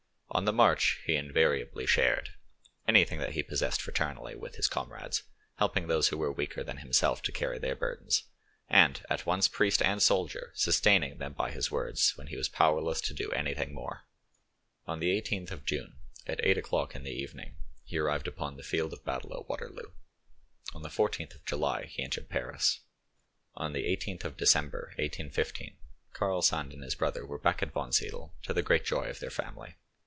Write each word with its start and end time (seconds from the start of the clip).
On 0.33 0.45
the 0.45 0.53
march 0.53 1.01
he 1.05 1.15
invariably 1.17 1.85
shared: 1.85 2.29
anything 2.87 3.19
that 3.19 3.33
he 3.33 3.43
possessed 3.43 3.81
fraternally 3.81 4.33
with 4.33 4.55
his 4.55 4.69
comrades, 4.69 5.23
helping 5.57 5.87
those 5.87 6.07
who 6.07 6.17
were 6.17 6.31
weaker 6.31 6.63
than 6.63 6.77
himself 6.77 7.21
to 7.23 7.33
carry 7.33 7.59
their 7.59 7.75
burdens, 7.75 8.23
and, 8.69 9.05
at 9.09 9.25
once 9.25 9.49
priest 9.49 9.81
and 9.81 10.01
soldier, 10.01 10.53
sustaining 10.55 11.17
them 11.17 11.33
by 11.33 11.51
his 11.51 11.69
words 11.69 12.13
when 12.15 12.27
he 12.27 12.37
was 12.37 12.47
powerless 12.47 13.01
to 13.01 13.13
do 13.13 13.29
anything 13.33 13.73
more. 13.73 14.05
On 14.87 15.01
the 15.01 15.09
18th 15.21 15.51
of 15.51 15.65
June, 15.65 15.97
at 16.25 16.39
eight 16.45 16.57
o'clock 16.57 16.95
in 16.95 17.03
the 17.03 17.11
evening, 17.11 17.57
he 17.83 17.97
arrived 17.97 18.25
upon 18.25 18.55
the 18.55 18.63
field 18.63 18.93
of 18.93 19.03
battle 19.03 19.35
at 19.37 19.49
Waterloo, 19.49 19.91
On 20.73 20.81
the 20.81 20.87
14th 20.87 21.35
of 21.35 21.43
July 21.43 21.87
he 21.87 22.03
entered 22.03 22.29
Paris. 22.29 22.79
On 23.55 23.73
the 23.73 23.83
18th 23.83 24.23
of 24.23 24.37
December, 24.37 24.91
1815, 24.95 25.75
Karl 26.13 26.41
Sand 26.41 26.71
and 26.71 26.83
his 26.83 26.95
brother 26.95 27.25
were 27.25 27.37
back 27.37 27.61
at 27.61 27.75
Wonsiedel, 27.75 28.33
to 28.43 28.53
the 28.53 28.63
great 28.63 28.85
joy 28.85 29.09
of 29.09 29.19
their 29.19 29.29
family. 29.29 29.75